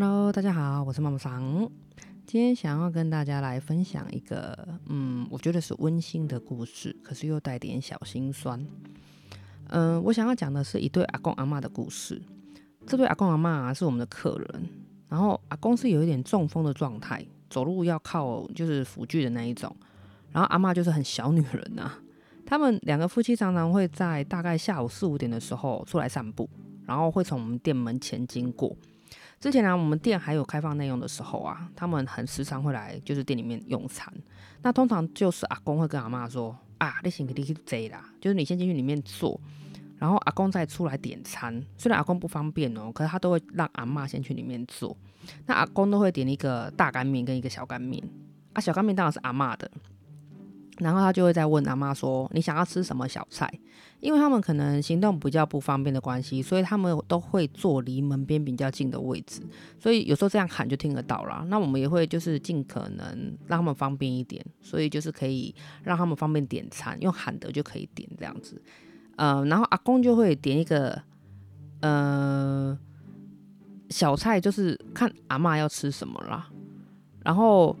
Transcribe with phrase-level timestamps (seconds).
[0.00, 1.68] Hello，大家好，我是妈妈桑。
[2.24, 8.64] 今天想要跟大家来分享一个，嗯，我觉得是温馨的故事，可是又带点小心酸。
[9.70, 12.22] 嗯、我想要讲的是一对阿公阿嬷的故事。
[12.86, 14.68] 这对阿公阿嬷啊是我们的客人，
[15.08, 19.74] 然后阿公是有一点中风的状态，走路要靠就是辅具的那一种，
[20.30, 21.98] 然后阿嬷就是很小女人、啊。
[22.46, 26.48] 他们两个夫妻常常会在大概下午四五点的时候出来散步，
[26.86, 28.76] 然后会从我们店门前经过。
[29.40, 34.12] 之前呢、我们店还有开放内用的时候啊，他们很时常会来，就是店里面用餐。
[34.62, 39.40] 那通常就是阿公会跟阿妈说：“啊，你先给你去坐啦，就是你先进去里面坐，
[39.96, 41.64] 然后阿公再出来点餐。
[41.76, 44.96] 虽然阿公不方便哦，可是他都会让阿妈先去里面坐。
[45.46, 48.02] 那阿公都会点一个大干面跟一个小干面，
[48.54, 49.70] 啊，小干面当然是阿妈的。”
[50.78, 53.52] 然后他就会再问阿妈说：“你想要吃什么小菜？”
[54.00, 59.42] 因为他们可能行动比较不方便的关系，所以他们都会坐离门边比较近的位置。
[59.80, 61.44] 所以有时候这样喊就听得到啦。
[61.48, 68.62] 那我们也会就是尽可能让他们方便一点，所以就是可以让他们方便点餐，用喊的就可以点这样子。
[69.16, 71.02] 呃，然后阿公就会点一个
[71.80, 72.78] 呃
[73.90, 76.48] 小菜，就是看阿妈要吃什么啦。
[77.24, 77.76] 然后。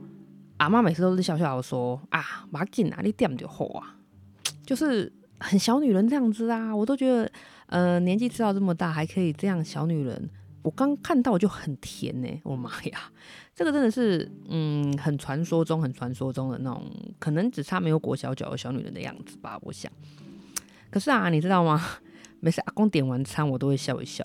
[0.58, 3.96] 阿妈每次都是笑笑的说：“啊，马紧啊，你点就好啊，
[4.66, 7.30] 就是很小女人这样子啊。”我都觉得，
[7.66, 10.28] 呃，年纪吃到这么大还可以这样小女人，
[10.62, 13.10] 我刚看到就很甜呢、 我妈呀，
[13.54, 16.84] 这个真的是，嗯，很传说中、很传说中的那种，
[17.18, 19.56] 可能只差没有裹小脚的小女人的样子吧。
[19.62, 19.90] 我想，
[20.90, 21.80] 可是啊，你知道吗？
[22.40, 24.24] 每次阿公点完餐，我都会笑一笑，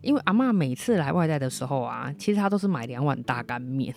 [0.00, 3.92] 因为阿妈每次来外带的时候啊，其实她都是买两碗大干面。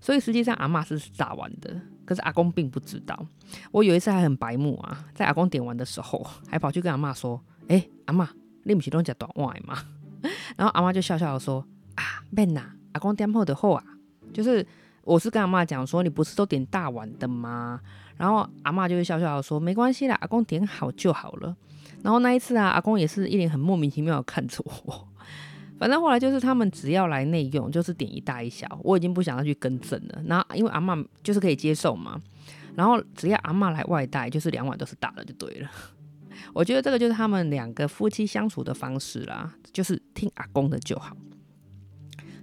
[0.00, 3.26] 所以实际上阿嬷是炸完的，可是阿公并不知道。
[3.70, 8.26] 我有一次还很白目啊，在阿公点完的时候，还跑去跟阿嬷说：“哎、阿嬷，
[8.64, 9.78] 你不是拢吃大碗的吗？”
[10.56, 11.64] 然后阿嬷就笑笑的说
[11.96, 13.84] ：“啊，免啦，阿公点好的好啊。”
[14.32, 14.66] 就是
[15.02, 17.80] 我是跟阿嬷讲说：“你不是都点大碗的吗？”
[18.16, 21.56] 然后阿嬷就会笑笑的说：“没关系啦，阿公点好就好了。”
[22.02, 25.08] 然后那一次啊，阿公也是一脸很莫名其妙的看着我。
[25.80, 30.22] 反正后来就是他们只要来内用，就是点一大一小，我已经不想要去更正了。
[30.26, 32.20] 然后因为阿嬷就是可以接受嘛，
[32.74, 35.70] 然后只要阿嬷来外带，就是两碗都是大的就对了。
[36.52, 41.16] 我觉得这个就是他们两个夫妻相处的方式啦，就是听阿公的就好。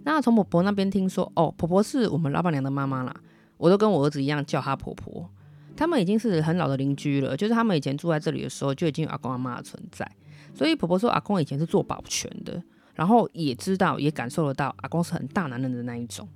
[0.03, 3.15] 那从婆婆那边听说，哦，婆婆是我们老板娘的妈妈啦，
[3.57, 5.29] 我都跟我儿子一样叫她婆婆。
[5.75, 10.11] 他们已经是很老的邻居了，就是他们以前住在这里的时候就已经有阿公阿妈的存在，
[10.55, 12.59] 所以婆婆说阿公以前是做保全的。
[12.97, 16.27] 然后也知道，也感受得到，阿公是很大男人的那一种。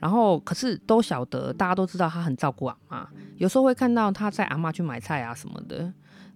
[0.00, 3.08] 然后可是都晓得，大家都知道他很照顾阿妈。
[3.36, 5.92] 有时候会看到他在阿妈去买菜啊什么的。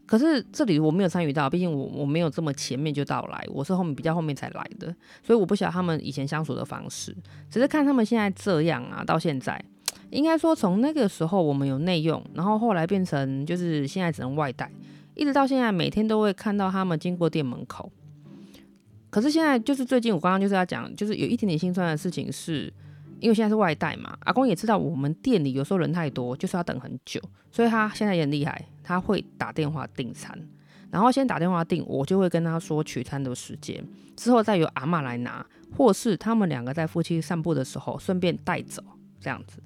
[0.07, 7.17] 可是这里我没有参与到，毕竟我我没有这么前面就到来，我是后面比较后面才来的，所以我不晓得他们以前相处的方式。
[7.51, 9.61] 只是看他们现在这样啊，到现在，
[10.11, 14.71] 应该说从那个时候我们有内用，然后后来变成就是现在只能外带，
[15.15, 17.91] 一直到现在每天都会看到他们经过店门口。
[19.15, 22.65] 可是现在就是最近，我刚刚就是要讲，就是有一点点心酸的事情是，
[23.21, 27.21] 因为现在是外带嘛，阿公也知道我们店里有时候人太多，就是要等很久，
[27.53, 30.37] 所以他现在也很厉害，他会打电话订餐，
[30.91, 33.87] 然后先打电话订，我就会跟他说取餐的时间，
[34.17, 38.83] 之后再由阿妈来拿，或是他们两个在夫妻散步的时候顺便带走
[39.25, 39.59] 这样子。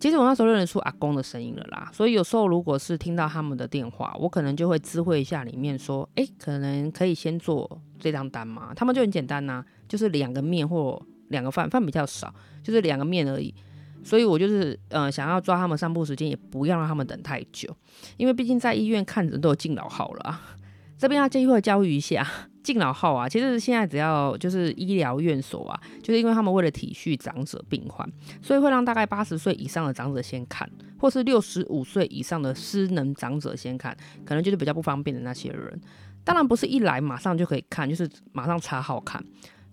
[0.00, 8.72] 其实我那时候认得出阿公的声音了啦，所以有时候如果是听到他们的电话，我可能就会知会一下里面说，诶，可能可以先做这张单吗？
[8.74, 13.54] 他们就很简单呐、就是两个面或两个饭，饭比较少，就是两个面而已。
[14.02, 17.74] 所以我就是呃想要抓他们散步时间，也不要让他们等太久，
[18.18, 20.56] 因为毕竟在医院看诊都有敬老号了啊。
[20.98, 22.26] 这边要机会教育一下。
[22.64, 28.10] 敬老号啊，其实现在只要就是医疗院所啊，就是因为他们为了体恤长者病患，
[28.42, 35.80] 所以会让大概八十岁以上的长者先看，或是六十五岁以上的失能长者先看，可能就是比较不方便的那些人。
[36.24, 39.22] 当然不是一来马上就可以看，就是马上插号看，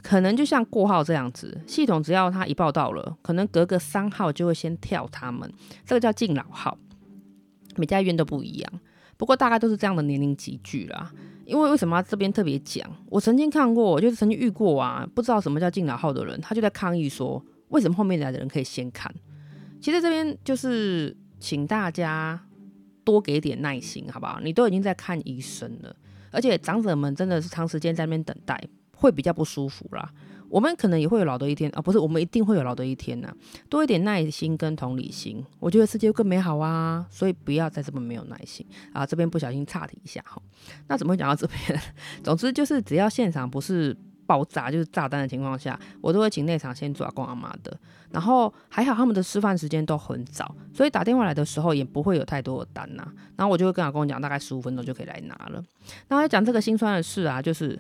[0.04, 5.50] 可能就像过号这样子，系统只要他一报到了，可能隔个三号就会先跳他们，
[5.86, 6.78] 这个叫敬老号。
[7.78, 8.74] 每家医院都不一样，
[9.22, 11.12] 不过大概都是这样的年龄集聚啦。
[11.46, 12.90] 因为为什么这边特别讲？
[13.06, 19.14] 我曾经看过，就是曾经遇过啊，不知道什么叫敬老号的人，他就在抗议说，为什么后面来的人可以先看？
[19.80, 22.42] 其实这边就是请大家
[23.04, 24.40] 多给点耐心，好不好？
[24.44, 25.96] 你都已经在看医生了，
[26.32, 28.60] 而且长者们真的是长时间在那边等待，
[28.96, 30.12] 会比较不舒服啦。
[30.52, 33.34] 我们可能也会有老的一天啊，不是，我们一定会有老的一天呐、
[33.70, 37.06] 多一点耐心跟同理心，我觉得世界更美好啊。
[37.10, 39.06] 所以不要再这么没有耐心啊。
[39.06, 40.42] 这边不小心岔题一下哈。
[40.88, 41.82] 那怎么会讲到这边？
[42.22, 43.96] 总之就是只要现场不是
[44.26, 47.76] 爆炸，就是炸弹的情况下，我都会请内场先做阿公阿妈的。
[48.12, 53.08] 然后还好他们的吃饭时间都很早，所以打电话来的时候也不会有太多的单呐、
[53.38, 55.64] 然后我就会跟阿公讲，大概十五分钟就可以来拿了。
[56.10, 57.80] 然后讲这个心酸的事啊，就是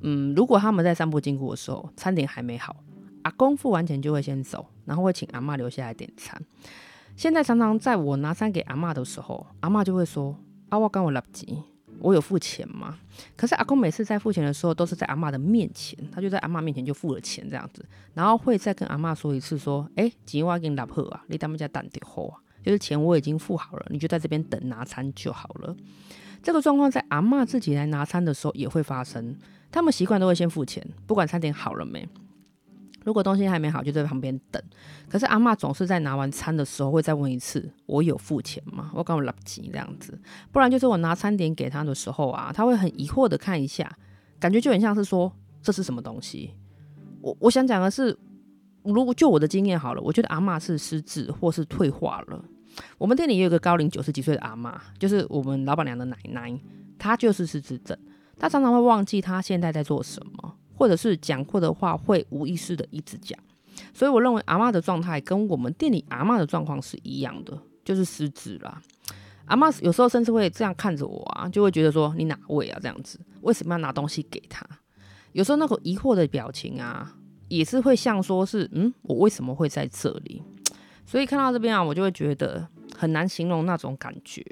[0.00, 2.76] 嗯，如果他们在散步经过的时候，餐点还没好，
[3.22, 6.40] 阿公付完钱就会先走，然后会请阿妈留下来点餐。
[7.16, 10.36] 现在常常在我拿餐给阿妈的时候，阿妈就会说
[10.70, 11.62] ：“啊，我刚我来不及。”
[12.00, 12.96] 我有付钱吗？
[13.36, 17.84] 可是阿公每次在付钱的时候，都是在阿妈的面前，他就在阿妈面前就付了钱这样子，
[18.14, 25.74] 然后会再跟阿妈说一次，说：“哎，钱我给你拿好啊，你他们家等点后啊，就是钱我已经付好了，你就在这边等拿餐就好了。”
[26.40, 29.36] 这个状况在阿妈自己来拿餐的时候也会发生，
[29.70, 32.08] 他们习惯都会先付钱，不管餐点好了没。
[33.04, 34.62] 如果东西还没好，就在旁边等。
[35.08, 40.18] 可是阿妈总是在拿完餐的时候会再问一次：“我有付钱吗？”我刚我来不及这样子，
[40.52, 43.90] 不然就是我拿餐点给他的时候啊，他会很疑惑的看一下，
[44.38, 45.32] 感觉就很像是说，
[45.62, 46.52] 这是什么东西。
[47.22, 48.14] 我我想讲的是，
[48.82, 52.44] 如果就我的经验好了，我觉得阿妈是失智或是退化了。
[52.98, 56.60] 我们店里也有一个高龄九十几岁的阿妈，就是我们老板娘的奶奶，
[56.98, 57.96] 她就是失智症，
[58.38, 60.54] 他常常会忘记他现在在做什么。
[60.78, 63.36] 或者是讲过的话会无意识的一直讲，
[63.92, 68.80] 所以我认为阿嬷的状态跟我们店里阿嬷的状况是一样的，就是失职啦。
[69.46, 72.78] 阿嬷有时候甚至会这样看着我啊，就会觉得说，你哪位啊？
[72.80, 74.64] 这样子为什么要拿东西给他？
[75.32, 77.12] 有时候那个疑惑的表情啊，
[77.48, 80.44] 也是会像说是嗯，我为什么会在这里？
[81.04, 82.64] 所以看到这边啊，我就会觉得
[82.96, 84.44] 很难形容那种感觉。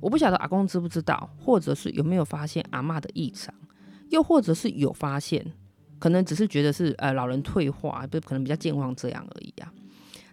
[0.00, 3.54] 我不晓得阿公知不知道，或者是有没有发现阿嬷的异常，
[4.08, 5.44] 又或者是有发现。
[5.98, 9.70] 可能只是觉得是呃老人退化，不可能比较健忘这样而已啊。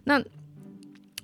[0.04, 0.18] 那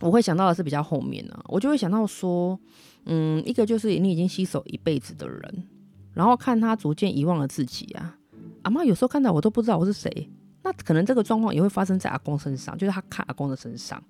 [0.01, 2.61] 我会想到的是比较后面呢、啊，我就会想到说，
[3.07, 5.65] 嗯，一个就是你已经洗手一辈子的人，
[6.13, 8.19] 然后看他逐渐遗忘了自己啊。
[8.65, 10.29] 阿嬷有时候看到我都不知道我是谁，
[10.63, 14.03] 那可能这个状况也会发生在阿公身上，就是他看阿公的身上。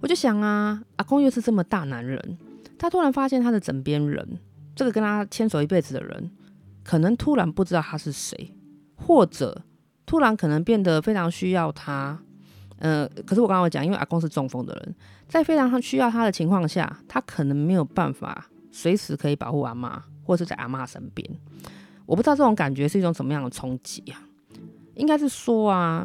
[0.00, 2.36] 我就想啊，阿公又是这么大男人，
[2.82, 4.40] 他突然发现他的枕边人，
[4.74, 6.28] 这个跟他牵手一辈子的人，
[6.82, 8.52] 可能突然不知道他是谁。
[8.96, 9.62] 或者
[10.04, 12.18] 突然可能变得非常需要他，
[12.78, 14.94] 呃，可是我刚刚讲，因为阿公是中风的人，
[15.28, 21.24] 在非常需要他的情况下，他可能没有办法随时可以保护阿妈，或是在阿妈身边。
[22.04, 24.20] 我不知道这种感觉是一种什么样的冲击啊？
[24.96, 26.04] 应该是说啊，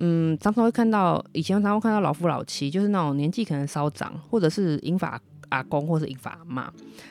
[0.00, 5.20] 嗯，常常会看到以前常常会看到老夫老妻，就是那种年纪可能稍长，或者是银发
[5.50, 6.68] 阿公或是银发阿嬷，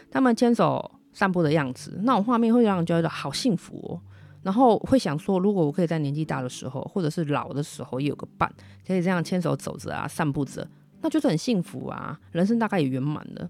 [0.10, 4.00] 他们牵手散步的样子，那种画面会让人觉得好幸福哦。
[4.44, 8.52] 然后会想说，如果我可以在年纪大的时候，或者是老的时候，也有个伴，
[8.86, 10.68] 可以这样牵手走着啊，散步着，
[11.02, 13.50] 那就是很幸福啊，人生大概也圆满了。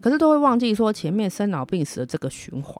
[0.00, 2.76] 可是都会忘记说，前面生老病死的这个循环。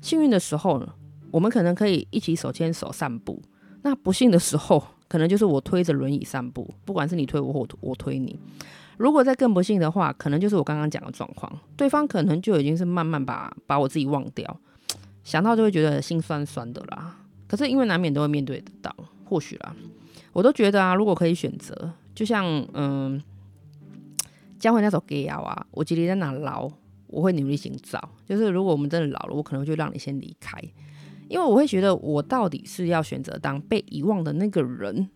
[0.00, 0.88] 幸运的时候呢，
[1.32, 3.42] 我们可能可以一起手牵手散步；
[3.82, 8.38] 那不幸的时候，可能就是我推着轮椅散步，不管是你推我或我推你。
[8.96, 14.60] 如果再更不幸的话，可能就是我刚刚讲的状况，对方可能就已经是慢慢把把我自己忘掉。
[15.22, 17.16] 想到就会觉得心酸酸的啦，
[17.48, 18.94] 可是因为难免都会面对得到，
[19.24, 19.74] 或许啦，
[20.32, 22.44] 我都觉得啊，如果可以选择，就像
[22.74, 23.20] 嗯，
[24.58, 26.70] 江蕙那首歌谣啊，我记得在哪老，
[27.06, 30.60] 我会努力寻找，就是如果我们真的老了，我可能就让你先离开，
[31.28, 35.08] 因为我会觉得我到底是要选择当被遗忘的那个人，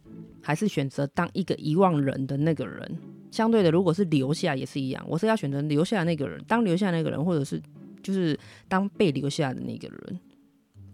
[0.43, 2.99] 还是选择当一个遗忘人的那个人？
[3.31, 7.61] 相对的，如果是留下也是一样，我是要选择留下那个人，当留下那个人，或者是。
[8.01, 10.21] 就是当被留下的那个人，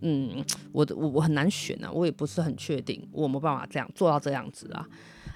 [0.00, 4.88] 嗯，我的我我很难选啊，我也不是很确定，我没办法这样做到这样子啊，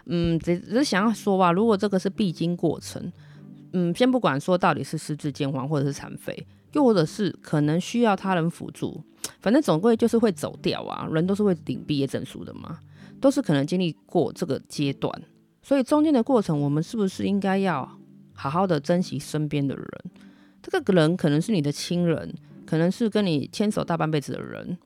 [0.07, 3.13] 嗯，只只是想要说吧，如果这个是必经过程，
[3.75, 9.05] 嗯，先不管说到底是失智健忘或者是残废，又或者是可能需要他人辅助，
[9.41, 12.81] 反正总归就是会走掉啊，人都是会领毕业证书的嘛，
[13.21, 15.23] 都是可能经历过这个阶段，
[15.69, 17.87] 所以中间的过程，我们是不是应该要
[18.33, 19.87] 好好的珍惜身边的人？
[20.63, 22.35] 这个人可能是你的亲人，
[22.65, 24.79] 可能是跟你牵手大半辈子的人。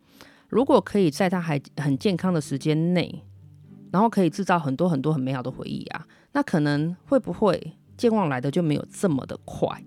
[0.49, 3.23] 如果可以在他还很健康的时间内，
[3.93, 9.85] 然后可以制造很多很多很美好的回忆啊，那可能会不会健忘来的就没有这么的快？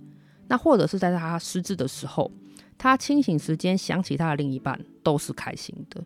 [0.47, 2.31] 那或者是在他失智的时候，
[2.77, 6.01] 他清醒时间想起他的另一半都是开心的。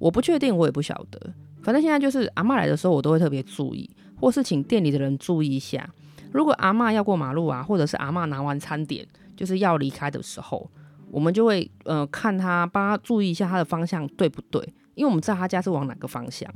[0.00, 1.32] 我不确定，我也不晓得。
[1.62, 3.88] 反正现在就是阿嬷来的时候，我都会特别注意，
[4.24, 5.88] 或是请店里的人注意一下。
[6.32, 9.06] 如果阿嬷要过马路啊，或者是阿嬷拿完餐点。
[9.36, 10.70] 就是要离开的时候，
[11.10, 14.62] 我们就会呃看他，帮他注意一下他的方向对不对？
[14.94, 16.48] 因为我们知道他家是往哪个方向，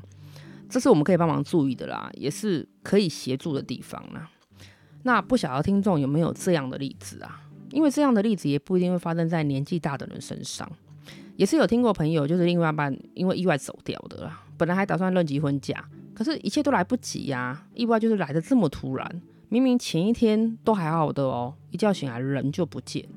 [0.68, 4.30] 这是我们可以帮忙注意的啦，也是可以协助的地方啦。
[5.02, 7.42] 那不晓得听众有没有这样的例子啊？
[7.72, 10.70] 因为这样的例子也不一定会发生在年纪大的人身上，
[11.34, 15.84] 也是有听过朋友，就是另外一半因为意外走掉的啦，本来还打算论及婚嫁，
[16.18, 23.10] 可是一切都来不及呀、意外就是来的这么突然，明明前一天都还好的哦，一觉醒来人就不见了，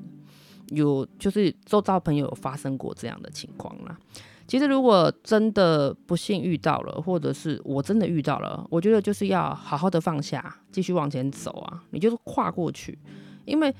[0.68, 3.98] 有就是周遭朋友有发生过这样的情况啦。
[4.46, 12.96] 其实如果真的不幸遇到了，或者是我真的遇到了，我觉得就是要好好的放下，继续往前走啊，你就是跨过去，
[13.44, 13.74] 因为。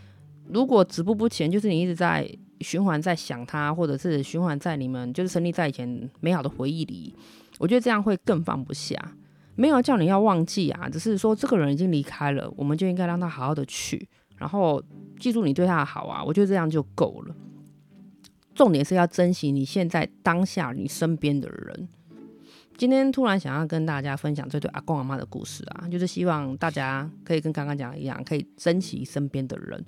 [0.48, 2.28] 如果止步不前，就是你一直在
[2.62, 7.14] 循环，在想他，或者是循环在你们就是沉溺在以前美好的回忆里，
[7.58, 8.96] 我觉得这样会更放不下。
[9.54, 14.82] 没有叫你要忘记啊，只是说这个人已经离开了，我们就应该让他好好的去，然后
[15.18, 17.34] 记住你对他的好啊，我觉得这样就够了。
[18.54, 21.88] 重点是要珍惜你现在当下你身边的人。
[22.78, 29.84] 今天突然想要跟大家分享这对阿公阿妈的故事啊，就是希望大家可以跟刚刚讲的一样，可以珍惜身边的人。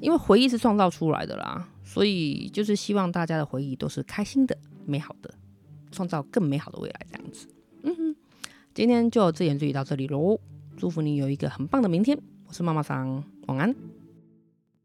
[0.00, 5.32] 因为回忆是创造出来的啦，所以就是希望大家的回忆都是开心的、美好的，
[5.92, 7.46] 创造更美好的未来这样子。
[7.84, 8.16] 嗯哼，
[8.74, 10.40] 今天就自言自语到这里喽，
[10.76, 12.18] 祝福你有一个很棒的明天。
[12.48, 13.72] 我是妈妈桑，晚安。